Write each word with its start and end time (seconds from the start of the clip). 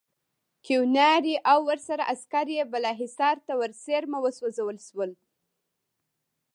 کیوناري 0.65 1.35
او 1.51 1.59
ورسره 1.69 2.03
عسکر 2.13 2.47
یې 2.55 2.63
بالاحصار 2.71 3.35
ته 3.47 3.53
ورڅېرمه 3.61 4.19
وسوځول 4.21 4.77
شول. 4.87 5.11